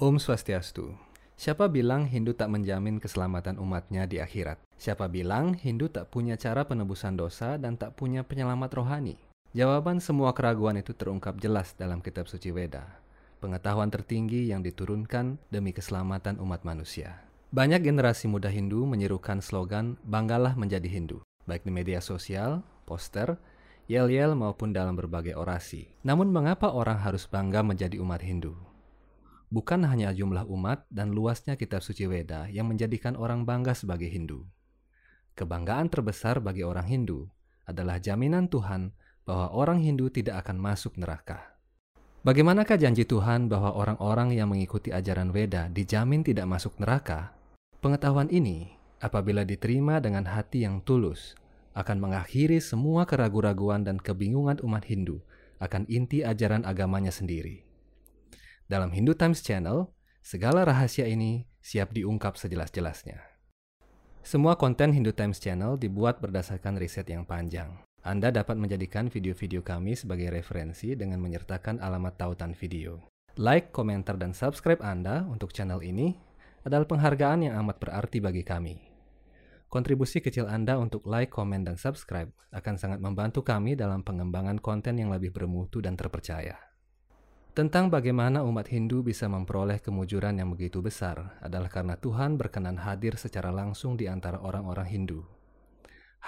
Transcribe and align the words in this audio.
Om 0.00 0.16
Swastiastu. 0.16 0.96
Siapa 1.36 1.68
bilang 1.68 2.08
Hindu 2.08 2.32
tak 2.32 2.48
menjamin 2.48 2.96
keselamatan 2.96 3.60
umatnya 3.60 4.08
di 4.08 4.16
akhirat? 4.16 4.56
Siapa 4.80 5.12
bilang 5.12 5.52
Hindu 5.52 5.92
tak 5.92 6.08
punya 6.08 6.40
cara 6.40 6.64
penebusan 6.64 7.20
dosa 7.20 7.60
dan 7.60 7.76
tak 7.76 8.00
punya 8.00 8.24
penyelamat 8.24 8.80
rohani? 8.80 9.20
Jawaban 9.52 10.00
semua 10.00 10.32
keraguan 10.32 10.80
itu 10.80 10.96
terungkap 10.96 11.36
jelas 11.36 11.76
dalam 11.76 12.00
kitab 12.00 12.32
suci 12.32 12.48
Weda. 12.48 12.88
Pengetahuan 13.44 13.92
tertinggi 13.92 14.48
yang 14.48 14.64
diturunkan 14.64 15.36
demi 15.52 15.76
keselamatan 15.76 16.40
umat 16.40 16.64
manusia. 16.64 17.20
Banyak 17.52 17.84
generasi 17.84 18.24
muda 18.24 18.48
Hindu 18.48 18.88
menyerukan 18.88 19.44
slogan 19.44 20.00
"Banggalah 20.08 20.56
menjadi 20.56 20.88
Hindu", 20.88 21.20
baik 21.44 21.68
di 21.68 21.76
media 21.76 22.00
sosial, 22.00 22.64
poster, 22.88 23.36
yel-yel 23.84 24.32
maupun 24.32 24.72
dalam 24.72 24.96
berbagai 24.96 25.36
orasi. 25.36 25.92
Namun 26.08 26.32
mengapa 26.32 26.72
orang 26.72 27.04
harus 27.04 27.28
bangga 27.28 27.60
menjadi 27.60 28.00
umat 28.00 28.24
Hindu? 28.24 28.69
Bukan 29.50 29.82
hanya 29.82 30.14
jumlah 30.14 30.46
umat 30.46 30.86
dan 30.94 31.10
luasnya 31.10 31.58
kitab 31.58 31.82
suci 31.82 32.06
Weda 32.06 32.46
yang 32.54 32.70
menjadikan 32.70 33.18
orang 33.18 33.42
bangga 33.42 33.74
sebagai 33.74 34.06
Hindu. 34.06 34.46
Kebanggaan 35.34 35.90
terbesar 35.90 36.38
bagi 36.38 36.62
orang 36.62 36.86
Hindu 36.86 37.26
adalah 37.66 37.98
jaminan 37.98 38.46
Tuhan 38.46 38.94
bahwa 39.26 39.50
orang 39.50 39.82
Hindu 39.82 40.06
tidak 40.06 40.46
akan 40.46 40.54
masuk 40.54 40.94
neraka. 40.94 41.58
Bagaimanakah 42.22 42.78
janji 42.78 43.02
Tuhan 43.02 43.50
bahwa 43.50 43.74
orang-orang 43.74 44.38
yang 44.38 44.54
mengikuti 44.54 44.94
ajaran 44.94 45.34
Weda 45.34 45.66
dijamin 45.66 46.22
tidak 46.22 46.46
masuk 46.46 46.78
neraka? 46.78 47.34
Pengetahuan 47.82 48.30
ini, 48.30 48.76
apabila 49.02 49.42
diterima 49.42 49.98
dengan 49.98 50.28
hati 50.28 50.62
yang 50.62 50.78
tulus, 50.84 51.34
akan 51.72 51.98
mengakhiri 51.98 52.62
semua 52.62 53.02
keraguan-raguan 53.02 53.82
dan 53.82 53.98
kebingungan 53.98 54.62
umat 54.62 54.84
Hindu 54.86 55.24
akan 55.58 55.88
inti 55.90 56.20
ajaran 56.22 56.62
agamanya 56.68 57.10
sendiri. 57.10 57.69
Dalam 58.70 58.94
Hindu 58.94 59.18
Times 59.18 59.42
Channel, 59.42 59.90
segala 60.22 60.62
rahasia 60.62 61.02
ini 61.02 61.42
siap 61.58 61.90
diungkap 61.90 62.38
sejelas-jelasnya. 62.38 63.18
Semua 64.22 64.54
konten 64.54 64.94
Hindu 64.94 65.10
Times 65.10 65.42
Channel 65.42 65.74
dibuat 65.74 66.22
berdasarkan 66.22 66.78
riset 66.78 67.10
yang 67.10 67.26
panjang. 67.26 67.82
Anda 68.06 68.30
dapat 68.30 68.54
menjadikan 68.54 69.10
video-video 69.10 69.66
kami 69.66 69.98
sebagai 69.98 70.30
referensi 70.30 70.94
dengan 70.94 71.18
menyertakan 71.18 71.82
alamat 71.82 72.14
tautan 72.14 72.54
video. 72.54 73.10
Like, 73.34 73.74
komentar, 73.74 74.14
dan 74.14 74.38
subscribe 74.38 74.78
Anda 74.86 75.26
untuk 75.26 75.50
channel 75.50 75.82
ini 75.82 76.14
adalah 76.62 76.86
penghargaan 76.86 77.50
yang 77.50 77.58
amat 77.66 77.82
berarti 77.82 78.22
bagi 78.22 78.46
kami. 78.46 78.86
Kontribusi 79.66 80.22
kecil 80.22 80.46
Anda 80.46 80.78
untuk 80.78 81.10
like, 81.10 81.34
komen, 81.34 81.66
dan 81.66 81.74
subscribe 81.74 82.30
akan 82.54 82.78
sangat 82.78 83.02
membantu 83.02 83.42
kami 83.42 83.74
dalam 83.74 84.06
pengembangan 84.06 84.62
konten 84.62 84.94
yang 84.94 85.10
lebih 85.10 85.34
bermutu 85.34 85.82
dan 85.82 85.98
terpercaya. 85.98 86.69
Tentang 87.50 87.90
bagaimana 87.90 88.46
umat 88.46 88.70
Hindu 88.70 89.02
bisa 89.02 89.26
memperoleh 89.26 89.82
kemujuran 89.82 90.38
yang 90.38 90.54
begitu 90.54 90.78
besar 90.78 91.34
adalah 91.42 91.66
karena 91.66 91.98
Tuhan 91.98 92.38
berkenan 92.38 92.78
hadir 92.78 93.18
secara 93.18 93.50
langsung 93.50 93.98
di 93.98 94.06
antara 94.06 94.38
orang-orang 94.38 94.86
Hindu. 94.86 95.26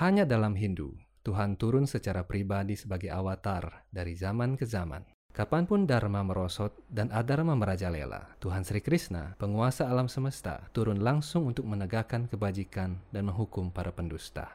Hanya 0.03 0.27
dalam 0.27 0.59
Hindu, 0.59 0.99
Tuhan 1.23 1.55
turun 1.55 1.87
secara 1.87 2.27
pribadi 2.27 2.75
sebagai 2.75 3.15
avatar 3.15 3.87
dari 3.95 4.19
zaman 4.19 4.59
ke 4.59 4.67
zaman. 4.67 5.07
Kapan 5.31 5.63
pun 5.71 5.87
Dharma 5.87 6.27
merosot 6.27 6.75
dan 6.91 7.07
Adharma 7.15 7.55
merajalela, 7.55 8.35
Tuhan 8.43 8.67
Sri 8.67 8.83
Krishna, 8.83 9.39
penguasa 9.39 9.87
alam 9.87 10.11
semesta, 10.11 10.67
turun 10.75 11.07
langsung 11.07 11.47
untuk 11.47 11.71
menegakkan 11.71 12.27
kebajikan 12.27 12.99
dan 13.15 13.31
menghukum 13.31 13.71
para 13.71 13.95
pendusta. 13.95 14.51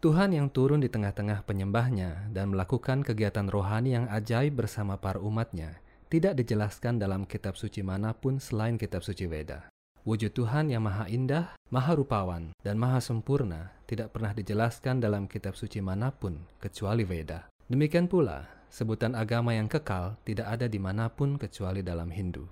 Tuhan 0.00 0.32
yang 0.32 0.48
turun 0.48 0.80
di 0.80 0.88
tengah-tengah 0.88 1.44
penyembahnya 1.44 2.32
dan 2.32 2.56
melakukan 2.56 3.04
kegiatan 3.04 3.52
rohani 3.52 4.00
yang 4.00 4.08
ajaib 4.08 4.56
bersama 4.56 4.96
para 4.96 5.20
umatnya 5.20 5.76
tidak 6.06 6.38
dijelaskan 6.38 7.02
dalam 7.02 7.26
kitab 7.26 7.58
suci 7.58 7.82
mana 7.82 8.14
pun 8.14 8.38
selain 8.38 8.78
kitab 8.78 9.02
suci 9.02 9.26
Weda. 9.26 9.66
Wujud 10.06 10.30
Tuhan 10.38 10.70
yang 10.70 10.86
maha 10.86 11.10
indah, 11.10 11.58
maha 11.66 11.98
rupawan, 11.98 12.54
dan 12.62 12.78
maha 12.78 13.02
sempurna 13.02 13.74
tidak 13.90 14.14
pernah 14.14 14.30
dijelaskan 14.30 15.02
dalam 15.02 15.26
kitab 15.26 15.58
suci 15.58 15.82
mana 15.82 16.14
pun 16.14 16.38
kecuali 16.62 17.02
Weda. 17.02 17.50
Demikian 17.66 18.06
pula, 18.06 18.46
sebutan 18.70 19.18
agama 19.18 19.50
yang 19.50 19.66
kekal 19.66 20.14
tidak 20.22 20.46
ada 20.46 20.70
di 20.70 20.78
mana 20.78 21.10
pun 21.10 21.34
kecuali 21.34 21.82
dalam 21.82 22.14
Hindu. 22.14 22.46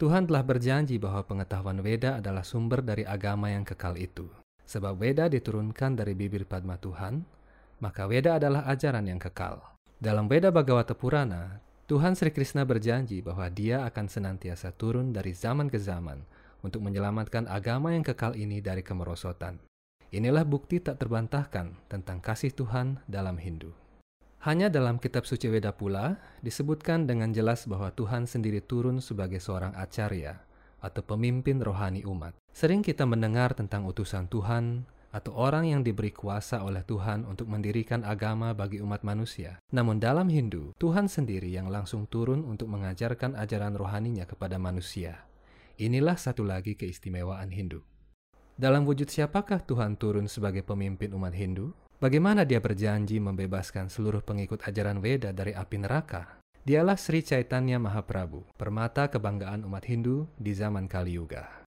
Tuhan 0.00 0.24
telah 0.24 0.40
berjanji 0.40 0.96
bahwa 0.96 1.28
pengetahuan 1.28 1.84
Weda 1.84 2.24
adalah 2.24 2.40
sumber 2.40 2.80
dari 2.80 3.04
agama 3.04 3.52
yang 3.52 3.68
kekal 3.68 4.00
itu. 4.00 4.24
Sebab 4.64 4.96
Weda 4.96 5.28
diturunkan 5.28 5.92
dari 5.92 6.16
bibir 6.16 6.48
Padma 6.48 6.80
Tuhan, 6.80 7.20
maka 7.84 8.08
Weda 8.08 8.40
adalah 8.40 8.64
ajaran 8.64 9.04
yang 9.04 9.20
kekal. 9.20 9.60
Dalam 10.00 10.24
Weda 10.24 10.48
Bhagavata 10.48 10.96
Purana, 10.96 11.60
Tuhan 11.84 12.16
Sri 12.16 12.32
Krishna 12.32 12.64
berjanji 12.64 13.20
bahwa 13.20 13.44
dia 13.52 13.84
akan 13.84 14.08
senantiasa 14.08 14.72
turun 14.72 15.12
dari 15.12 15.36
zaman 15.36 15.68
ke 15.68 15.76
zaman 15.76 16.24
untuk 16.64 16.80
menyelamatkan 16.80 17.44
agama 17.44 17.92
yang 17.92 18.00
kekal 18.00 18.32
ini 18.32 18.64
dari 18.64 18.80
kemerosotan. 18.80 19.60
Inilah 20.08 20.48
bukti 20.48 20.80
tak 20.80 20.96
terbantahkan 20.96 21.76
tentang 21.92 22.24
kasih 22.24 22.56
Tuhan 22.56 23.04
dalam 23.04 23.36
Hindu. 23.36 23.76
Hanya 24.48 24.72
dalam 24.72 24.96
kitab 24.96 25.28
suci 25.28 25.52
Weda 25.52 25.76
pula 25.76 26.16
disebutkan 26.40 27.04
dengan 27.04 27.36
jelas 27.36 27.68
bahwa 27.68 27.92
Tuhan 27.92 28.24
sendiri 28.24 28.64
turun 28.64 29.04
sebagai 29.04 29.44
seorang 29.44 29.76
acarya 29.76 30.40
atau 30.80 31.04
pemimpin 31.04 31.60
rohani 31.60 32.00
umat. 32.08 32.32
Sering 32.56 32.80
kita 32.80 33.04
mendengar 33.04 33.52
tentang 33.52 33.84
utusan 33.84 34.24
Tuhan 34.32 34.88
atau 35.14 35.30
orang 35.38 35.70
yang 35.70 35.86
diberi 35.86 36.10
kuasa 36.10 36.66
oleh 36.66 36.82
Tuhan 36.82 37.22
untuk 37.22 37.46
mendirikan 37.46 38.02
agama 38.02 38.50
bagi 38.50 38.82
umat 38.82 39.06
manusia. 39.06 39.62
Namun 39.70 40.02
dalam 40.02 40.26
Hindu, 40.26 40.74
Tuhan 40.82 41.06
sendiri 41.06 41.54
yang 41.54 41.70
langsung 41.70 42.10
turun 42.10 42.42
untuk 42.42 42.66
mengajarkan 42.66 43.38
ajaran 43.38 43.78
rohaninya 43.78 44.26
kepada 44.26 44.58
manusia. 44.58 45.22
Inilah 45.78 46.18
satu 46.18 46.42
lagi 46.42 46.74
keistimewaan 46.74 47.54
Hindu. 47.54 47.86
Dalam 48.58 48.82
wujud 48.82 49.06
siapakah 49.06 49.62
Tuhan 49.62 49.94
turun 49.94 50.26
sebagai 50.26 50.66
pemimpin 50.66 51.14
umat 51.14 51.34
Hindu? 51.34 51.70
Bagaimana 52.02 52.42
dia 52.42 52.58
berjanji 52.58 53.22
membebaskan 53.22 53.86
seluruh 53.86 54.22
pengikut 54.22 54.66
ajaran 54.66 54.98
Weda 54.98 55.30
dari 55.30 55.54
api 55.54 55.78
neraka? 55.78 56.42
Dialah 56.64 56.98
Sri 56.98 57.22
Chaitanya 57.22 57.78
Mahaprabhu, 57.78 58.46
permata 58.58 59.06
kebanggaan 59.06 59.62
umat 59.68 59.84
Hindu 59.86 60.26
di 60.38 60.54
zaman 60.56 60.90
Kali 60.90 61.18
Yuga. 61.18 61.63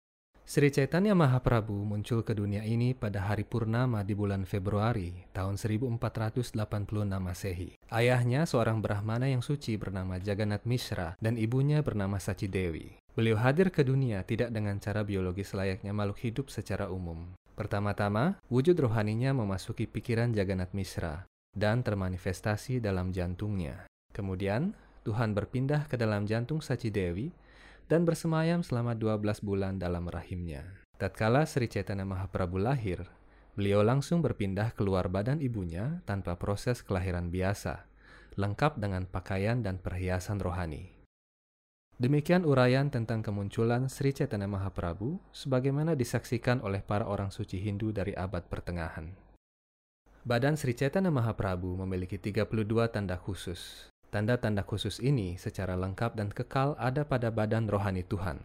Sri 0.48 0.72
Chaitanya 0.72 1.12
Mahaprabhu 1.12 1.76
muncul 1.84 2.24
ke 2.24 2.32
dunia 2.32 2.64
ini 2.64 2.96
pada 2.96 3.20
hari 3.20 3.44
purnama 3.44 4.00
di 4.00 4.16
bulan 4.16 4.48
Februari 4.48 5.28
tahun 5.36 5.60
1486 5.60 6.56
Masehi. 7.20 7.76
Ayahnya 7.92 8.48
seorang 8.48 8.80
Brahmana 8.80 9.28
yang 9.28 9.44
suci 9.44 9.76
bernama 9.76 10.16
Jagannath 10.24 10.64
Mishra 10.64 11.20
dan 11.20 11.36
ibunya 11.36 11.84
bernama 11.84 12.16
Sachi 12.16 12.48
Dewi. 12.48 12.96
Beliau 13.12 13.36
hadir 13.36 13.76
ke 13.76 13.84
dunia 13.84 14.24
tidak 14.24 14.56
dengan 14.56 14.80
cara 14.80 15.04
biologis 15.04 15.52
layaknya 15.52 15.92
makhluk 15.92 16.24
hidup 16.24 16.48
secara 16.48 16.88
umum. 16.88 17.36
Pertama-tama, 17.60 18.40
wujud 18.48 18.80
rohaninya 18.80 19.36
memasuki 19.36 19.84
pikiran 19.84 20.32
Jagannath 20.32 20.72
Mishra 20.72 21.28
dan 21.52 21.84
termanifestasi 21.84 22.80
dalam 22.80 23.12
jantungnya. 23.12 23.84
Kemudian, 24.16 24.72
Tuhan 25.04 25.36
berpindah 25.36 25.92
ke 25.92 26.00
dalam 26.00 26.24
jantung 26.24 26.64
Sachi 26.64 26.88
Dewi 26.88 27.36
dan 27.88 28.04
bersemayam 28.04 28.64
selama 28.64 28.96
12 28.96 29.44
bulan 29.44 29.80
dalam 29.80 30.08
rahimnya. 30.08 30.64
Tatkala 31.00 31.48
Sri 31.48 31.72
Chaitanya 31.72 32.04
Mahaprabhu 32.04 32.60
lahir, 32.60 33.08
beliau 33.56 33.82
langsung 33.82 34.20
berpindah 34.20 34.76
keluar 34.76 35.08
badan 35.08 35.40
ibunya 35.40 36.04
tanpa 36.04 36.36
proses 36.36 36.84
kelahiran 36.84 37.32
biasa, 37.32 37.88
lengkap 38.36 38.78
dengan 38.78 39.08
pakaian 39.08 39.64
dan 39.66 39.82
perhiasan 39.82 40.38
rohani. 40.38 40.94
Demikian 41.98 42.46
uraian 42.46 42.94
tentang 42.94 43.26
kemunculan 43.26 43.90
Sri 43.90 44.14
Chaitanya 44.14 44.46
Mahaprabhu 44.46 45.18
sebagaimana 45.34 45.98
disaksikan 45.98 46.62
oleh 46.62 46.86
para 46.86 47.10
orang 47.10 47.34
suci 47.34 47.58
Hindu 47.58 47.90
dari 47.90 48.14
abad 48.14 48.46
pertengahan. 48.46 49.18
Badan 50.22 50.54
Sri 50.60 50.78
Chaitanya 50.78 51.10
Mahaprabhu 51.10 51.74
memiliki 51.82 52.22
32 52.22 52.70
tanda 52.94 53.18
khusus, 53.18 53.90
Tanda-tanda 54.08 54.64
khusus 54.64 55.04
ini 55.04 55.36
secara 55.36 55.76
lengkap 55.76 56.16
dan 56.16 56.32
kekal 56.32 56.80
ada 56.80 57.06
pada 57.06 57.28
badan 57.30 57.68
rohani 57.70 58.08
Tuhan. 58.08 58.40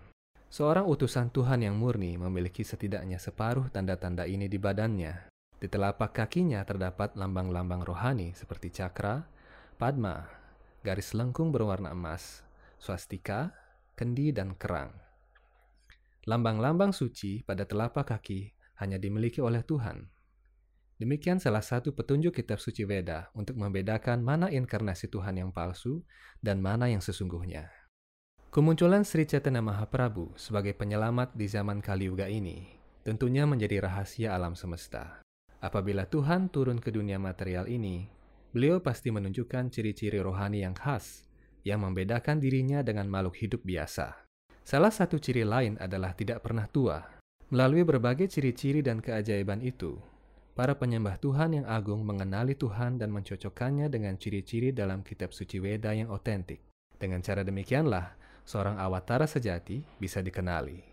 Seorang 0.53 0.85
utusan 0.85 1.33
Tuhan 1.33 1.65
yang 1.65 1.81
murni 1.81 2.21
memiliki 2.21 2.61
setidaknya 2.61 3.17
separuh 3.17 3.73
tanda-tanda 3.73 4.29
ini 4.29 4.53
di 4.53 4.61
badannya. 4.61 5.33
Di 5.57 5.71
telapak 5.71 6.13
kakinya 6.13 6.61
terdapat 6.69 7.17
lambang-lambang 7.17 7.81
rohani 7.89 8.37
seperti 8.37 8.69
cakra, 8.69 9.25
padma, 9.81 10.29
garis 10.85 11.17
lengkung 11.17 11.57
berwarna 11.57 11.97
emas, 11.97 12.45
swastika, 12.77 13.57
kendi, 13.97 14.29
dan 14.29 14.53
kerang. 14.61 14.93
Lambang-lambang 16.29 16.93
suci 16.93 17.41
pada 17.49 17.65
telapak 17.65 18.13
kaki 18.13 18.53
hanya 18.85 19.01
dimiliki 19.01 19.41
oleh 19.41 19.65
Tuhan, 19.65 20.12
Demikian 21.01 21.41
salah 21.41 21.65
satu 21.65 21.97
petunjuk 21.97 22.37
kitab 22.37 22.61
suci 22.61 22.85
Weda 22.85 23.33
untuk 23.33 23.57
membedakan 23.57 24.21
mana 24.21 24.53
inkarnasi 24.53 25.09
Tuhan 25.09 25.41
yang 25.41 25.51
palsu 25.51 26.05
dan 26.45 26.61
mana 26.61 26.91
yang 26.91 27.01
sesungguhnya. 27.01 27.71
Kemunculan 28.53 29.07
Sri 29.09 29.25
Chaitanya 29.25 29.65
Mahaprabhu 29.65 30.37
sebagai 30.37 30.77
penyelamat 30.77 31.33
di 31.33 31.49
zaman 31.49 31.81
Kali 31.81 32.13
Yuga 32.13 32.29
ini 32.29 32.83
tentunya 33.03 33.49
menjadi 33.49 33.83
rahasia 33.83 34.37
alam 34.37 34.55
semesta. 34.55 35.25
Apabila 35.63 36.07
Tuhan 36.07 36.51
turun 36.51 36.79
ke 36.79 36.91
dunia 36.91 37.19
material 37.19 37.67
ini, 37.71 38.07
beliau 38.51 38.83
pasti 38.83 39.09
menunjukkan 39.15 39.71
ciri-ciri 39.71 40.19
rohani 40.19 40.63
yang 40.63 40.75
khas 40.75 41.27
yang 41.63 41.83
membedakan 41.83 42.43
dirinya 42.43 42.83
dengan 42.83 43.07
makhluk 43.07 43.39
hidup 43.39 43.63
biasa. 43.63 44.27
Salah 44.63 44.91
satu 44.91 45.19
ciri 45.19 45.43
lain 45.47 45.79
adalah 45.79 46.15
tidak 46.15 46.43
pernah 46.43 46.67
tua. 46.71 47.03
Melalui 47.51 47.83
berbagai 47.87 48.31
ciri-ciri 48.31 48.83
dan 48.83 48.99
keajaiban 48.99 49.63
itu, 49.63 49.99
para 50.53 50.77
penyembah 50.77 51.17
Tuhan 51.17 51.57
yang 51.57 51.67
agung 51.69 52.05
mengenali 52.05 52.53
Tuhan 52.53 53.01
dan 53.01 53.09
mencocokkannya 53.13 53.89
dengan 53.89 54.21
ciri-ciri 54.21 54.73
dalam 54.73 55.01
kitab 55.01 55.33
suci 55.33 55.57
Weda 55.57 55.97
yang 55.97 56.13
otentik. 56.13 56.61
Dengan 57.01 57.25
cara 57.25 57.41
demikianlah, 57.43 58.15
seorang 58.45 58.77
awatara 58.77 59.25
sejati 59.25 59.81
bisa 59.97 60.21
dikenali. 60.21 60.85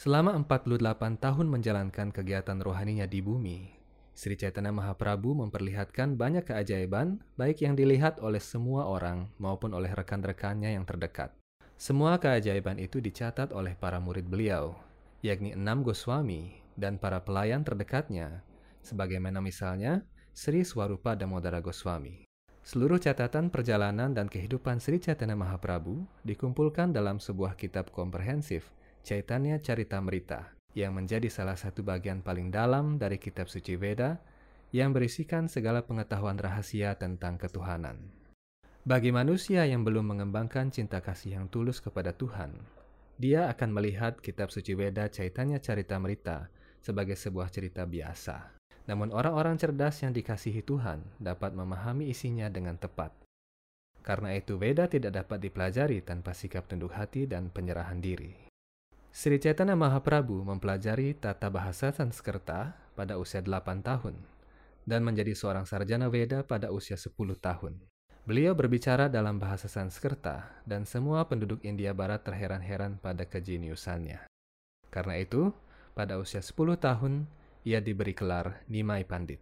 Selama 0.00 0.32
48 0.32 1.20
tahun 1.20 1.46
menjalankan 1.52 2.08
kegiatan 2.08 2.56
rohaninya 2.64 3.04
di 3.04 3.20
bumi, 3.20 3.80
Sri 4.16 4.36
Chaitanya 4.36 4.72
Mahaprabhu 4.72 5.36
memperlihatkan 5.36 6.16
banyak 6.16 6.48
keajaiban, 6.48 7.20
baik 7.36 7.64
yang 7.64 7.76
dilihat 7.76 8.20
oleh 8.24 8.40
semua 8.40 8.88
orang 8.88 9.28
maupun 9.36 9.76
oleh 9.76 9.92
rekan-rekannya 9.92 10.72
yang 10.72 10.88
terdekat. 10.88 11.32
Semua 11.80 12.20
keajaiban 12.20 12.76
itu 12.76 13.00
dicatat 13.00 13.52
oleh 13.56 13.72
para 13.76 13.96
murid 14.00 14.28
beliau, 14.28 14.76
yakni 15.24 15.56
enam 15.56 15.80
Goswami 15.80 16.60
dan 16.76 17.00
para 17.00 17.20
pelayan 17.24 17.64
terdekatnya, 17.64 18.44
sebagaimana 18.84 19.38
misalnya 19.44 20.04
Sri 20.30 20.64
Swarupa 20.64 21.18
Damodara 21.18 21.60
Goswami. 21.60 22.24
Seluruh 22.60 23.00
catatan 23.00 23.48
perjalanan 23.48 24.12
dan 24.12 24.28
kehidupan 24.28 24.78
Sri 24.78 25.00
Chaitanya 25.00 25.34
Mahaprabhu 25.34 26.04
dikumpulkan 26.28 26.92
dalam 26.92 27.16
sebuah 27.16 27.56
kitab 27.56 27.88
komprehensif, 27.90 28.68
Chaitanya 29.00 29.56
Charitamrita, 29.56 30.52
yang 30.76 30.94
menjadi 30.94 31.26
salah 31.32 31.56
satu 31.56 31.80
bagian 31.80 32.20
paling 32.20 32.52
dalam 32.52 33.00
dari 33.00 33.16
kitab 33.16 33.48
suci 33.48 33.74
Veda 33.80 34.20
yang 34.70 34.94
berisikan 34.94 35.50
segala 35.50 35.82
pengetahuan 35.82 36.38
rahasia 36.38 36.94
tentang 36.94 37.40
ketuhanan. 37.40 37.98
Bagi 38.86 39.10
manusia 39.10 39.66
yang 39.66 39.82
belum 39.82 40.14
mengembangkan 40.14 40.70
cinta 40.70 41.02
kasih 41.02 41.42
yang 41.42 41.46
tulus 41.50 41.82
kepada 41.82 42.14
Tuhan, 42.14 42.54
dia 43.20 43.50
akan 43.52 43.76
melihat 43.76 44.16
kitab 44.22 44.48
suci 44.48 44.72
Weda 44.72 45.10
Caitanya 45.12 45.60
Carita 45.60 46.00
Merita 46.00 46.48
sebagai 46.80 47.18
sebuah 47.18 47.52
cerita 47.52 47.84
biasa. 47.84 48.59
Namun 48.88 49.12
orang-orang 49.12 49.60
cerdas 49.60 50.00
yang 50.00 50.14
dikasihi 50.14 50.64
Tuhan 50.64 51.04
dapat 51.20 51.52
memahami 51.52 52.08
isinya 52.08 52.48
dengan 52.48 52.78
tepat. 52.80 53.12
Karena 54.00 54.32
itu 54.32 54.56
Weda 54.56 54.88
tidak 54.88 55.12
dapat 55.12 55.44
dipelajari 55.44 56.00
tanpa 56.00 56.32
sikap 56.32 56.64
tunduk 56.64 56.96
hati 56.96 57.28
dan 57.28 57.52
penyerahan 57.52 58.00
diri. 58.00 58.48
Sri 59.10 59.36
Chaitanya 59.42 59.76
Mahaprabhu 59.76 60.46
mempelajari 60.46 61.18
tata 61.18 61.50
bahasa 61.50 61.92
Sanskerta 61.92 62.78
pada 62.96 63.20
usia 63.20 63.42
8 63.44 63.82
tahun 63.84 64.16
dan 64.88 65.04
menjadi 65.04 65.36
seorang 65.36 65.68
sarjana 65.68 66.08
Weda 66.08 66.46
pada 66.46 66.72
usia 66.72 66.96
10 66.96 67.14
tahun. 67.38 67.76
Beliau 68.28 68.52
berbicara 68.52 69.08
dalam 69.08 69.40
bahasa 69.40 69.66
Sanskerta, 69.66 70.62
dan 70.68 70.84
semua 70.84 71.24
penduduk 71.24 71.64
India 71.64 71.96
Barat 71.96 72.20
terheran-heran 72.20 73.00
pada 73.00 73.24
kejeniusannya. 73.24 74.28
Karena 74.92 75.14
itu, 75.16 75.50
pada 75.96 76.20
usia 76.20 76.44
10 76.44 76.76
tahun, 76.76 77.24
ia 77.60 77.84
diberi 77.84 78.16
gelar 78.16 78.64
Nimai 78.72 79.04
Pandit. 79.04 79.40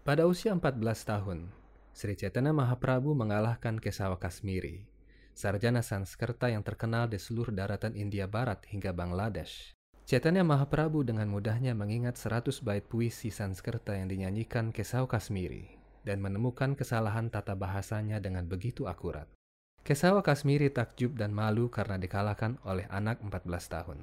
Pada 0.00 0.24
usia 0.24 0.56
14 0.56 0.80
tahun, 1.04 1.52
Sri 1.92 2.16
Chaitanya 2.16 2.56
Mahaprabhu 2.56 3.12
mengalahkan 3.12 3.76
Kesawa 3.76 4.16
Kasmiri, 4.16 4.88
sarjana 5.36 5.84
Sanskerta 5.84 6.48
yang 6.48 6.64
terkenal 6.64 7.12
di 7.12 7.20
seluruh 7.20 7.52
daratan 7.52 7.92
India 7.92 8.24
Barat 8.24 8.64
hingga 8.72 8.96
Bangladesh. 8.96 9.76
Chaitanya 10.08 10.42
Mahaprabhu 10.42 11.04
dengan 11.06 11.28
mudahnya 11.30 11.76
mengingat 11.76 12.18
100 12.18 12.64
bait 12.64 12.82
puisi 12.82 13.28
Sanskerta 13.30 13.94
yang 13.94 14.08
dinyanyikan 14.08 14.72
Kesawa 14.72 15.06
Kasmiri 15.06 15.78
dan 16.02 16.18
menemukan 16.18 16.74
kesalahan 16.74 17.30
tata 17.30 17.54
bahasanya 17.54 18.18
dengan 18.18 18.48
begitu 18.48 18.90
akurat. 18.90 19.30
Kesawa 19.84 20.24
Kasmiri 20.24 20.72
takjub 20.72 21.14
dan 21.14 21.30
malu 21.30 21.70
karena 21.70 22.00
dikalahkan 22.00 22.58
oleh 22.66 22.88
anak 22.90 23.20
14 23.22 23.46
tahun. 23.70 23.98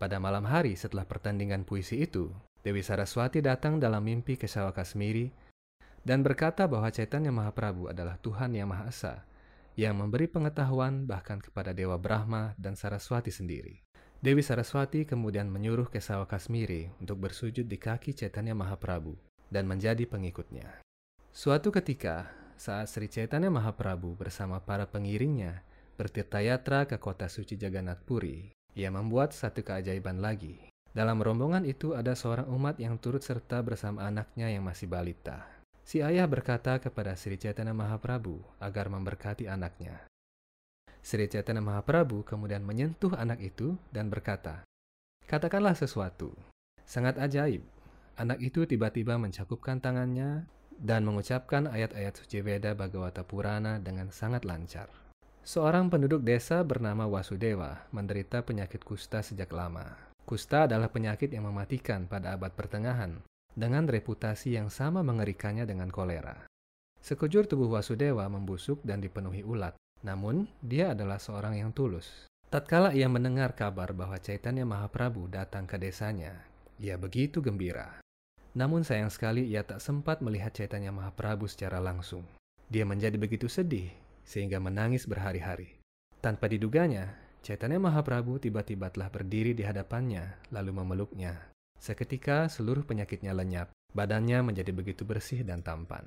Pada 0.00 0.16
malam 0.16 0.48
hari 0.48 0.78
setelah 0.80 1.04
pertandingan 1.04 1.66
puisi 1.66 2.00
itu, 2.00 2.32
Dewi 2.60 2.84
Saraswati 2.84 3.40
datang 3.40 3.80
dalam 3.80 4.04
mimpi 4.04 4.36
Kesawa 4.36 4.76
Kasmiri 4.76 5.32
dan 6.04 6.20
berkata 6.20 6.68
bahwa 6.68 6.92
Chaitanya 6.92 7.32
Mahaprabhu 7.32 7.88
adalah 7.88 8.20
Tuhan 8.20 8.52
Yang 8.52 8.68
Maha 8.68 8.84
Esa, 8.88 9.14
yang 9.80 9.96
memberi 9.96 10.28
pengetahuan 10.28 11.08
bahkan 11.08 11.40
kepada 11.40 11.72
Dewa 11.72 11.96
Brahma 11.96 12.52
dan 12.60 12.76
Saraswati 12.76 13.32
sendiri. 13.32 13.80
Dewi 14.20 14.44
Saraswati 14.44 15.08
kemudian 15.08 15.48
menyuruh 15.48 15.88
Kesawa 15.88 16.28
Kasmiri 16.28 16.92
untuk 17.00 17.24
bersujud 17.24 17.64
di 17.64 17.80
kaki 17.80 18.12
Chaitanya 18.12 18.52
Mahaprabhu 18.52 19.16
dan 19.48 19.64
menjadi 19.64 20.04
pengikutnya. 20.04 20.84
Suatu 21.32 21.72
ketika, 21.72 22.28
saat 22.60 22.92
Sri 22.92 23.08
Chaitanya 23.08 23.48
Mahaprabhu 23.48 24.20
bersama 24.20 24.60
para 24.60 24.84
pengiringnya 24.84 25.64
bertirtayatra 25.96 26.84
ke 26.84 27.00
kota 27.00 27.32
suci 27.32 27.56
Jagannath 27.56 28.04
Puri, 28.04 28.52
ia 28.76 28.92
membuat 28.92 29.32
satu 29.32 29.64
keajaiban 29.64 30.20
lagi. 30.20 30.69
Dalam 30.90 31.22
rombongan 31.22 31.62
itu 31.62 31.94
ada 31.94 32.18
seorang 32.18 32.50
umat 32.50 32.74
yang 32.82 32.98
turut 32.98 33.22
serta 33.22 33.62
bersama 33.62 34.10
anaknya 34.10 34.50
yang 34.50 34.66
masih 34.66 34.90
balita. 34.90 35.46
Si 35.86 36.02
ayah 36.02 36.26
berkata 36.26 36.82
kepada 36.82 37.14
Sri 37.14 37.38
Chaitanya 37.38 37.70
Mahaprabhu 37.70 38.42
agar 38.58 38.90
memberkati 38.90 39.46
anaknya. 39.46 40.06
Sri 40.98 41.30
Chaitanya 41.30 41.62
Mahaprabhu 41.62 42.26
kemudian 42.26 42.66
menyentuh 42.66 43.14
anak 43.14 43.38
itu 43.38 43.78
dan 43.94 44.10
berkata, 44.10 44.66
Katakanlah 45.30 45.78
sesuatu. 45.78 46.34
Sangat 46.82 47.22
ajaib. 47.22 47.62
Anak 48.18 48.42
itu 48.42 48.66
tiba-tiba 48.66 49.14
mencakupkan 49.14 49.78
tangannya 49.78 50.42
dan 50.74 51.06
mengucapkan 51.06 51.70
ayat-ayat 51.70 52.18
suci 52.18 52.42
Veda 52.42 52.74
Bhagavata 52.74 53.22
Purana 53.22 53.78
dengan 53.78 54.10
sangat 54.10 54.42
lancar. 54.42 54.90
Seorang 55.46 55.88
penduduk 55.88 56.26
desa 56.26 56.60
bernama 56.66 57.06
Wasudewa 57.06 57.86
menderita 57.94 58.42
penyakit 58.42 58.82
kusta 58.84 59.22
sejak 59.24 59.54
lama. 59.54 60.09
Kusta 60.30 60.70
adalah 60.70 60.94
penyakit 60.94 61.34
yang 61.34 61.50
mematikan 61.50 62.06
pada 62.06 62.38
abad 62.38 62.54
pertengahan, 62.54 63.18
dengan 63.58 63.90
reputasi 63.90 64.54
yang 64.54 64.70
sama 64.70 65.02
mengerikannya 65.02 65.66
dengan 65.66 65.90
kolera. 65.90 66.46
Sekujur 67.02 67.50
tubuh 67.50 67.66
Wasudewa 67.66 68.30
membusuk 68.30 68.78
dan 68.86 69.02
dipenuhi 69.02 69.42
ulat, 69.42 69.74
namun 70.06 70.46
dia 70.62 70.94
adalah 70.94 71.18
seorang 71.18 71.58
yang 71.58 71.74
tulus. 71.74 72.30
Tatkala 72.46 72.94
ia 72.94 73.10
mendengar 73.10 73.58
kabar 73.58 73.90
bahwa 73.90 74.22
Chaitanya 74.22 74.62
Mahaprabhu 74.62 75.26
datang 75.26 75.66
ke 75.66 75.82
desanya, 75.82 76.46
ia 76.78 76.94
begitu 76.94 77.42
gembira. 77.42 77.98
Namun 78.54 78.86
sayang 78.86 79.10
sekali 79.10 79.50
ia 79.50 79.66
tak 79.66 79.82
sempat 79.82 80.22
melihat 80.22 80.54
Chaitanya 80.54 80.94
Mahaprabhu 80.94 81.50
secara 81.50 81.82
langsung. 81.82 82.22
Dia 82.70 82.86
menjadi 82.86 83.18
begitu 83.18 83.50
sedih 83.50 83.90
sehingga 84.22 84.62
menangis 84.62 85.10
berhari-hari. 85.10 85.82
Tanpa 86.22 86.46
diduganya, 86.46 87.18
Chaitanya 87.40 87.80
Mahaprabhu 87.80 88.36
tiba-tiba 88.36 88.92
telah 88.92 89.08
berdiri 89.08 89.56
di 89.56 89.64
hadapannya 89.64 90.52
lalu 90.52 90.76
memeluknya. 90.76 91.40
Seketika 91.80 92.52
seluruh 92.52 92.84
penyakitnya 92.84 93.32
lenyap, 93.32 93.72
badannya 93.96 94.44
menjadi 94.44 94.68
begitu 94.76 95.08
bersih 95.08 95.40
dan 95.40 95.64
tampan. 95.64 96.04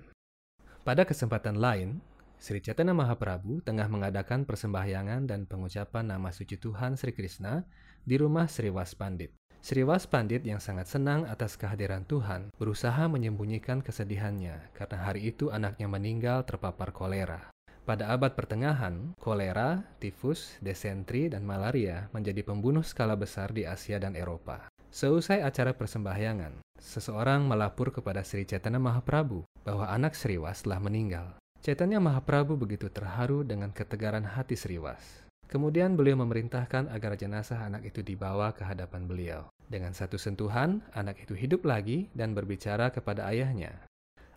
Pada 0.86 1.10
kesempatan 1.10 1.58
lain, 1.58 1.98
Sri 2.38 2.62
Chaitanya 2.62 2.94
Mahaprabhu 2.94 3.66
tengah 3.66 3.90
mengadakan 3.90 4.46
persembahyangan 4.46 5.25
dan 5.25 5.50
pengucapan 5.50 6.13
nama 6.13 6.30
suci 6.30 6.60
Tuhan 6.60 7.00
Sri 7.00 7.16
Krishna 7.16 7.66
di 8.06 8.20
rumah 8.20 8.46
Sri 8.46 8.70
Waspandit. 8.70 9.34
Sriwas 9.63 10.04
Pandit 10.12 10.44
yang 10.44 10.60
sangat 10.60 10.92
senang 10.92 11.24
atas 11.24 11.56
kehadiran 11.56 12.04
Tuhan 12.04 12.52
berusaha 12.60 13.08
menyembunyikan 13.08 13.80
kesedihannya 13.80 14.75
karena 14.75 14.98
hari 15.08 15.32
itu 15.32 15.56
anaknya 15.56 15.88
meninggal 15.88 16.44
terpapar 16.44 16.92
kolera. 16.92 17.53
Pada 17.84 18.16
abad 18.16 18.32
pertengahan, 18.32 19.12
kolera, 19.20 19.84
tifus, 20.00 20.56
desentri, 20.63 21.28
dan 21.28 21.44
malaria 21.44 22.08
menjadi 22.16 22.40
pembunuh 22.40 22.80
skala 22.80 23.20
besar 23.20 23.52
di 23.52 23.68
Asia 23.68 24.00
dan 24.00 24.16
Eropa. 24.16 24.72
Seusai 24.88 25.44
acara 25.44 25.75
persembahyangan, 25.75 26.63
seseorang 26.80 27.44
melapor 27.44 27.92
kepada 27.92 28.24
Sri 28.24 28.48
Chaitanya 28.48 28.80
Mahaprabhu 28.80 29.44
bahwa 29.68 29.92
anak 29.92 30.16
Sriwas 30.16 30.63
telah 30.63 30.80
meninggal. 30.80 31.36
Chaitanya 31.60 32.00
Mahaprabhu 32.00 32.56
begitu 32.56 32.88
terharu 32.88 33.44
dengan 33.44 33.75
ketegaran 33.75 34.24
hati 34.24 34.56
Sriwas. 34.56 35.28
Kemudian 35.52 36.00
beliau 36.00 36.16
memerintahkan 36.24 36.88
agar 36.88 37.20
jenazah 37.20 37.68
anak 37.68 37.84
itu 37.84 38.00
dibawa 38.00 38.56
ke 38.56 38.63
hadapan 38.63 39.04
beliau. 39.12 39.52
Dengan 39.68 39.92
satu 39.92 40.16
sentuhan, 40.16 40.80
anak 40.96 41.20
itu 41.20 41.36
hidup 41.36 41.68
lagi 41.68 42.08
dan 42.16 42.32
berbicara 42.32 42.96
kepada 42.96 43.28
ayahnya. 43.28 43.75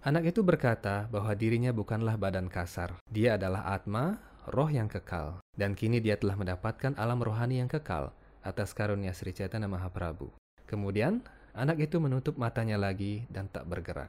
Anak 0.07 0.31
itu 0.31 0.47
berkata 0.47 1.11
bahwa 1.11 1.35
dirinya 1.35 1.75
bukanlah 1.75 2.15
badan 2.15 2.47
kasar. 2.47 2.95
Dia 3.11 3.35
adalah 3.35 3.67
Atma, 3.75 4.23
roh 4.47 4.71
yang 4.71 4.87
kekal. 4.87 5.43
Dan 5.59 5.75
kini 5.75 5.99
dia 5.99 6.15
telah 6.15 6.39
mendapatkan 6.39 6.95
alam 6.95 7.19
rohani 7.19 7.59
yang 7.59 7.67
kekal 7.67 8.15
atas 8.47 8.71
karunia 8.71 9.11
Sri 9.11 9.35
Chaitanya 9.35 9.67
Mahaprabhu. 9.67 10.31
Kemudian, 10.71 11.27
anak 11.59 11.91
itu 11.91 11.99
menutup 11.99 12.39
matanya 12.39 12.79
lagi 12.79 13.27
dan 13.35 13.51
tak 13.51 13.67
bergerak. 13.67 14.07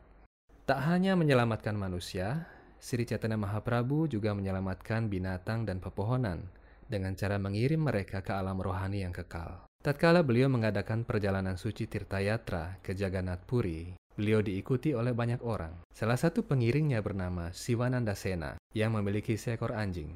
Tak 0.70 0.86
hanya 0.86 1.18
menyelamatkan 1.18 1.74
manusia, 1.74 2.46
Sri 2.78 3.02
Chaitanya 3.10 3.42
Mahaprabhu 3.42 4.06
juga 4.06 4.38
menyelamatkan 4.38 5.10
binatang 5.10 5.66
dan 5.66 5.82
pepohonan 5.82 6.46
dengan 6.86 7.18
cara 7.18 7.42
mengirim 7.42 7.82
mereka 7.82 8.22
ke 8.22 8.38
alam 8.38 8.62
rohani 8.62 9.02
yang 9.02 9.18
kekal. 9.18 9.66
Tatkala 9.82 10.22
beliau 10.22 10.46
mengadakan 10.46 11.10
perjalanan 11.10 11.58
suci 11.58 11.90
Tirtayatra 11.90 12.86
ke 12.86 12.94
Jagannath 12.94 13.50
Puri, 13.50 13.98
beliau 14.18 14.42
diikuti 14.42 14.98
oleh 14.98 15.14
banyak 15.14 15.46
orang. 15.46 15.86
Salah 15.94 16.18
satu 16.18 16.42
pengiringnya 16.42 17.06
bernama 17.06 17.54
Siwananda 17.54 18.18
Sena 18.18 18.58
yang 18.74 18.98
memiliki 18.98 19.38
seekor 19.38 19.78
anjing. 19.78 20.12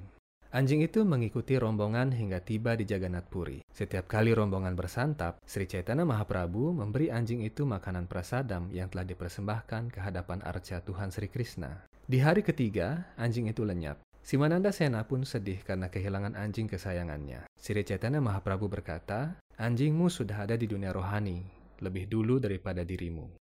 Anjing 0.51 0.84
itu 0.84 1.08
mengikuti 1.08 1.55
rombongan 1.55 2.12
hingga 2.12 2.43
tiba 2.43 2.75
di 2.75 2.84
Jagannath 2.84 3.31
Puri. 3.31 3.63
Setiap 3.72 4.12
kali 4.12 4.36
rombongan 4.36 4.75
bersantap, 4.75 5.39
Sri 5.48 5.63
Chaitanya 5.63 6.03
Mahaprabhu 6.03 6.75
memberi 6.75 7.08
anjing 7.08 7.39
itu 7.48 7.63
makanan 7.63 8.12
prasadam 8.12 8.67
yang 8.67 8.91
telah 8.91 9.08
dipersembahkan 9.08 9.96
ke 9.96 10.03
hadapan 10.03 10.43
arca 10.43 10.84
Tuhan 10.84 11.08
Sri 11.08 11.31
Krishna. 11.31 11.88
Di 12.03 12.20
hari 12.20 12.43
ketiga, 12.43 13.15
anjing 13.15 13.48
itu 13.48 13.63
lenyap. 13.63 14.03
Simananda 14.20 14.75
Sena 14.75 15.08
pun 15.08 15.24
sedih 15.24 15.63
karena 15.63 15.88
kehilangan 15.88 16.36
anjing 16.36 16.67
kesayangannya. 16.67 17.48
Sri 17.55 17.88
Chaitanya 17.88 18.20
Mahaprabhu 18.20 18.67
berkata, 18.67 19.39
anjingmu 19.55 20.12
sudah 20.12 20.43
ada 20.43 20.60
di 20.60 20.67
dunia 20.67 20.91
rohani, 20.91 21.48
lebih 21.79 22.12
dulu 22.12 22.43
daripada 22.43 22.84
dirimu. 22.84 23.41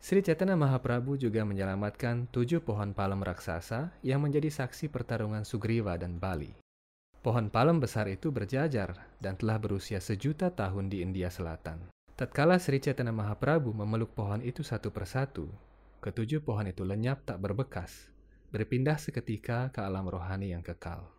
Sri 0.00 0.24
Chaitanya 0.24 0.56
Mahaprabhu 0.56 1.20
juga 1.20 1.44
menyelamatkan 1.44 2.24
tujuh 2.32 2.64
pohon 2.64 2.96
palem 2.96 3.20
raksasa 3.20 3.92
yang 4.00 4.24
menjadi 4.24 4.48
saksi 4.48 4.88
pertarungan 4.88 5.44
Sugriva 5.44 5.92
dan 6.00 6.16
Bali. 6.16 6.56
Pohon 7.20 7.52
palem 7.52 7.76
besar 7.84 8.08
itu 8.08 8.32
berjajar 8.32 8.96
dan 9.20 9.36
telah 9.36 9.60
berusia 9.60 10.00
sejuta 10.00 10.48
tahun 10.48 10.88
di 10.88 11.04
India 11.04 11.28
Selatan. 11.28 11.92
Tatkala 12.16 12.56
Sri 12.56 12.80
Chaitanya 12.80 13.12
Mahaprabhu 13.12 13.76
memeluk 13.76 14.16
pohon 14.16 14.40
itu 14.40 14.64
satu 14.64 14.88
persatu, 14.88 15.52
ketujuh 16.00 16.40
pohon 16.40 16.64
itu 16.64 16.80
lenyap 16.80 17.28
tak 17.28 17.36
berbekas, 17.36 18.08
berpindah 18.48 18.96
seketika 18.96 19.68
ke 19.68 19.84
alam 19.84 20.08
rohani 20.08 20.56
yang 20.56 20.64
kekal. 20.64 21.12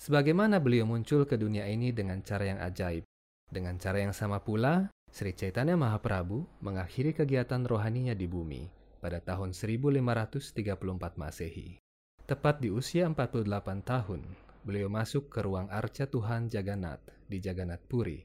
Sebagaimana 0.00 0.56
beliau 0.56 0.88
muncul 0.88 1.28
ke 1.28 1.36
dunia 1.36 1.68
ini 1.68 1.92
dengan 1.92 2.24
cara 2.24 2.48
yang 2.48 2.64
ajaib, 2.64 3.04
dengan 3.52 3.76
cara 3.76 4.00
yang 4.00 4.16
sama 4.16 4.40
pula, 4.40 4.88
Sri 5.12 5.36
Chaitanya 5.36 5.76
Mahaprabhu 5.76 6.48
mengakhiri 6.64 7.12
kegiatan 7.12 7.60
rohaninya 7.68 8.16
di 8.16 8.24
bumi 8.24 8.64
pada 8.96 9.20
tahun 9.20 9.52
1534 9.52 10.56
Masehi. 11.20 11.76
Tepat 12.24 12.64
di 12.64 12.72
usia 12.72 13.04
48 13.04 13.44
tahun, 13.84 14.24
beliau 14.64 14.88
masuk 14.88 15.28
ke 15.28 15.44
ruang 15.44 15.68
arca 15.68 16.08
Tuhan 16.08 16.48
Jagannath 16.48 17.04
di 17.28 17.44
Jagannath 17.44 17.84
Puri 17.84 18.24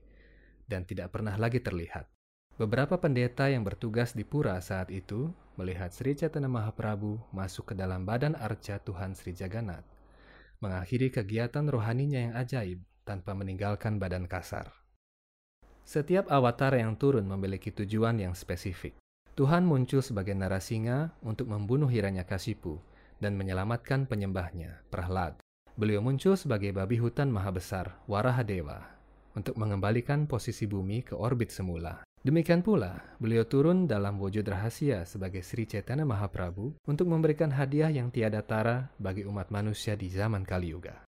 dan 0.64 0.88
tidak 0.88 1.12
pernah 1.12 1.36
lagi 1.36 1.60
terlihat. 1.60 2.08
Beberapa 2.56 2.96
pendeta 2.96 3.52
yang 3.52 3.68
bertugas 3.68 4.16
di 4.16 4.24
pura 4.24 4.56
saat 4.64 4.88
itu 4.88 5.28
melihat 5.60 5.92
Sri 5.92 6.16
Chaitanya 6.16 6.48
Mahaprabhu 6.48 7.20
masuk 7.36 7.76
ke 7.76 7.76
dalam 7.76 8.08
badan 8.08 8.32
arca 8.40 8.80
Tuhan 8.80 9.12
Sri 9.12 9.36
Jagannath, 9.36 9.84
mengakhiri 10.64 11.12
kegiatan 11.12 11.68
rohaninya 11.68 12.32
yang 12.32 12.34
ajaib 12.40 12.80
tanpa 13.04 13.36
meninggalkan 13.36 14.00
badan 14.00 14.24
kasar. 14.24 14.87
Setiap 15.88 16.28
avatar 16.28 16.76
yang 16.76 17.00
turun 17.00 17.24
memiliki 17.24 17.72
tujuan 17.72 18.20
yang 18.20 18.36
spesifik. 18.36 19.00
Tuhan 19.40 19.64
muncul 19.64 20.04
sebagai 20.04 20.36
narasinga 20.36 21.16
untuk 21.24 21.48
membunuh 21.48 21.88
Hiranyakasipu 21.88 22.76
dan 23.24 23.40
menyelamatkan 23.40 24.04
penyembahnya, 24.04 24.84
Prahlad. 24.92 25.40
Beliau 25.80 26.04
muncul 26.04 26.36
sebagai 26.36 26.76
babi 26.76 27.00
hutan 27.00 27.32
maha 27.32 27.56
besar, 27.56 27.96
Warahadewa, 28.04 28.84
untuk 29.32 29.56
mengembalikan 29.56 30.28
posisi 30.28 30.68
bumi 30.68 31.08
ke 31.08 31.16
orbit 31.16 31.56
semula. 31.56 32.04
Demikian 32.20 32.68
pula, 32.68 33.16
beliau 33.24 33.48
turun 33.48 33.88
dalam 33.88 34.20
wujud 34.20 34.44
rahasia 34.44 35.08
sebagai 35.08 35.40
Sri 35.40 35.72
Chaitanya 35.72 36.04
Mahaprabhu 36.04 36.84
untuk 36.84 37.08
memberikan 37.08 37.56
hadiah 37.56 37.88
yang 37.88 38.12
tiada 38.12 38.44
tara 38.44 38.92
bagi 39.00 39.24
umat 39.24 39.48
manusia 39.56 39.96
di 39.96 40.12
zaman 40.12 40.44
Kali 40.44 40.76
Yuga. 40.76 41.08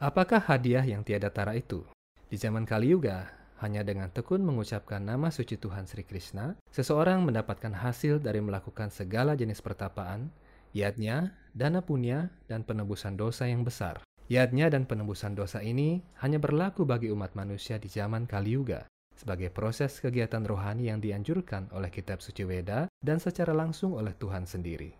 Apakah 0.00 0.40
hadiah 0.48 0.88
yang 0.88 1.04
tiada 1.04 1.28
tara 1.28 1.52
itu? 1.52 1.84
Di 2.32 2.40
zaman 2.40 2.64
Kali 2.64 2.96
Yuga, 2.96 3.37
hanya 3.62 3.86
dengan 3.86 4.10
tekun 4.10 4.42
mengucapkan 4.42 4.98
nama 4.98 5.30
suci 5.30 5.54
Tuhan 5.58 5.86
Sri 5.86 6.02
Krishna, 6.02 6.58
seseorang 6.74 7.22
mendapatkan 7.22 7.70
hasil 7.70 8.18
dari 8.18 8.42
melakukan 8.42 8.90
segala 8.90 9.38
jenis 9.38 9.62
pertapaan, 9.62 10.34
yadnya, 10.74 11.38
dana 11.54 11.78
punya, 11.78 12.34
dan 12.50 12.66
penebusan 12.66 13.14
dosa 13.14 13.46
yang 13.46 13.62
besar. 13.62 14.02
Yadnya 14.28 14.68
dan 14.68 14.84
penebusan 14.84 15.38
dosa 15.38 15.64
ini 15.64 16.04
hanya 16.20 16.36
berlaku 16.36 16.84
bagi 16.84 17.08
umat 17.14 17.32
manusia 17.32 17.80
di 17.80 17.88
zaman 17.88 18.28
Kali 18.28 18.58
Yuga, 18.58 18.84
sebagai 19.14 19.48
proses 19.54 20.02
kegiatan 20.02 20.42
rohani 20.42 20.92
yang 20.92 21.00
dianjurkan 21.00 21.70
oleh 21.72 21.88
kitab 21.88 22.20
suci 22.20 22.42
Weda 22.42 22.90
dan 23.00 23.22
secara 23.22 23.56
langsung 23.56 23.94
oleh 23.94 24.12
Tuhan 24.18 24.44
sendiri. 24.44 24.94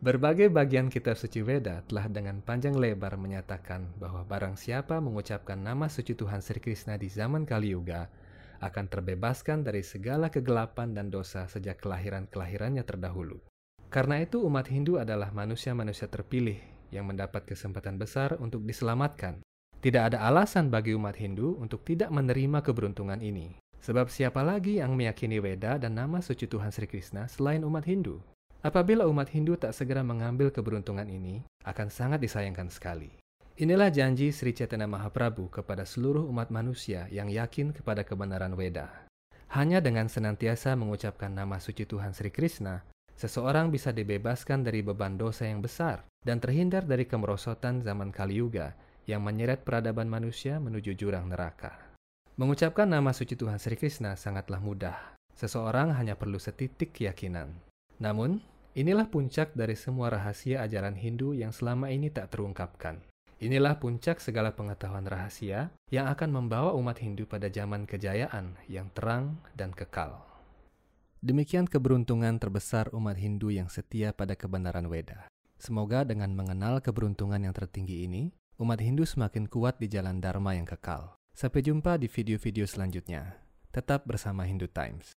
Berbagai 0.00 0.48
bagian 0.48 0.88
kitab 0.88 1.20
suci 1.20 1.44
Weda 1.44 1.84
telah 1.84 2.08
dengan 2.08 2.40
panjang 2.40 2.72
lebar 2.72 3.20
menyatakan 3.20 3.84
bahwa 4.00 4.24
barang 4.24 4.56
siapa 4.56 4.96
mengucapkan 4.96 5.60
nama 5.60 5.92
suci 5.92 6.16
Tuhan 6.16 6.40
Sri 6.40 6.56
Krishna 6.56 6.96
di 6.96 7.12
zaman 7.12 7.44
Kali 7.44 7.76
Yuga 7.76 8.08
akan 8.64 8.88
terbebaskan 8.88 9.60
dari 9.60 9.84
segala 9.84 10.32
kegelapan 10.32 10.96
dan 10.96 11.12
dosa 11.12 11.44
sejak 11.44 11.84
kelahiran-kelahirannya 11.84 12.80
terdahulu. 12.80 13.44
Karena 13.92 14.24
itu 14.24 14.40
umat 14.40 14.72
Hindu 14.72 14.96
adalah 14.96 15.36
manusia-manusia 15.36 16.08
terpilih 16.08 16.56
yang 16.88 17.04
mendapat 17.04 17.44
kesempatan 17.44 18.00
besar 18.00 18.40
untuk 18.40 18.64
diselamatkan. 18.64 19.44
Tidak 19.84 20.00
ada 20.00 20.24
alasan 20.24 20.72
bagi 20.72 20.96
umat 20.96 21.20
Hindu 21.20 21.60
untuk 21.60 21.84
tidak 21.84 22.08
menerima 22.08 22.64
keberuntungan 22.64 23.20
ini. 23.20 23.60
Sebab 23.84 24.08
siapa 24.08 24.40
lagi 24.40 24.80
yang 24.80 24.96
meyakini 24.96 25.44
Weda 25.44 25.76
dan 25.76 26.00
nama 26.00 26.24
suci 26.24 26.48
Tuhan 26.48 26.72
Sri 26.72 26.88
Krishna 26.88 27.28
selain 27.28 27.60
umat 27.68 27.84
Hindu? 27.84 28.29
Apabila 28.60 29.08
umat 29.08 29.32
Hindu 29.32 29.56
tak 29.56 29.72
segera 29.72 30.04
mengambil 30.04 30.52
keberuntungan 30.52 31.08
ini, 31.08 31.40
akan 31.64 31.88
sangat 31.88 32.20
disayangkan 32.20 32.68
sekali. 32.68 33.08
Inilah 33.56 33.88
janji 33.88 34.32
Sri 34.36 34.52
Chaitanya 34.52 34.84
Mahaprabhu 34.84 35.48
kepada 35.48 35.88
seluruh 35.88 36.28
umat 36.28 36.52
manusia 36.52 37.08
yang 37.08 37.32
yakin 37.32 37.72
kepada 37.72 38.04
kebenaran 38.04 38.52
Weda. 38.52 39.08
Hanya 39.56 39.80
dengan 39.80 40.12
senantiasa 40.12 40.76
mengucapkan 40.76 41.32
nama 41.32 41.56
suci 41.56 41.88
Tuhan 41.88 42.12
Sri 42.12 42.28
Krishna, 42.28 42.84
seseorang 43.16 43.72
bisa 43.72 43.96
dibebaskan 43.96 44.60
dari 44.60 44.84
beban 44.84 45.16
dosa 45.16 45.48
yang 45.48 45.64
besar 45.64 46.04
dan 46.20 46.36
terhindar 46.36 46.84
dari 46.84 47.08
kemerosotan 47.08 47.80
zaman 47.80 48.12
Kali 48.12 48.44
Yuga 48.44 48.76
yang 49.08 49.24
menyeret 49.24 49.64
peradaban 49.64 50.08
manusia 50.08 50.60
menuju 50.60 50.92
jurang 51.00 51.32
neraka. 51.32 51.76
Mengucapkan 52.36 52.88
nama 52.88 53.12
suci 53.16 53.40
Tuhan 53.40 53.56
Sri 53.56 53.76
Krishna 53.76 54.20
sangatlah 54.20 54.60
mudah. 54.60 54.96
Seseorang 55.32 55.96
hanya 55.96 56.16
perlu 56.16 56.36
setitik 56.36 56.92
keyakinan. 56.92 57.69
Namun, 58.00 58.40
inilah 58.72 59.06
puncak 59.12 59.52
dari 59.52 59.76
semua 59.76 60.08
rahasia 60.08 60.64
ajaran 60.64 60.96
Hindu 60.96 61.36
yang 61.36 61.52
selama 61.52 61.92
ini 61.92 62.08
tak 62.08 62.32
terungkapkan. 62.32 63.04
Inilah 63.40 63.80
puncak 63.80 64.20
segala 64.20 64.52
pengetahuan 64.52 65.08
rahasia 65.08 65.72
yang 65.88 66.08
akan 66.12 66.28
membawa 66.28 66.76
umat 66.76 67.00
Hindu 67.00 67.24
pada 67.24 67.48
zaman 67.48 67.88
kejayaan 67.88 68.56
yang 68.68 68.92
terang 68.92 69.40
dan 69.56 69.72
kekal. 69.72 70.20
Demikian 71.20 71.68
keberuntungan 71.68 72.40
terbesar 72.40 72.88
umat 72.96 73.16
Hindu 73.20 73.52
yang 73.52 73.68
setia 73.68 74.16
pada 74.16 74.36
kebenaran 74.36 74.88
Weda. 74.88 75.28
Semoga 75.60 76.04
dengan 76.08 76.32
mengenal 76.32 76.80
keberuntungan 76.80 77.40
yang 77.44 77.52
tertinggi 77.52 78.08
ini, 78.08 78.32
umat 78.56 78.80
Hindu 78.80 79.04
semakin 79.04 79.44
kuat 79.44 79.76
di 79.76 79.92
jalan 79.92 80.20
Dharma 80.20 80.56
yang 80.56 80.64
kekal. 80.64 81.16
Sampai 81.36 81.60
jumpa 81.60 82.00
di 82.00 82.08
video-video 82.08 82.64
selanjutnya. 82.64 83.40
Tetap 83.68 84.08
bersama 84.08 84.48
Hindu 84.48 84.68
Times. 84.72 85.19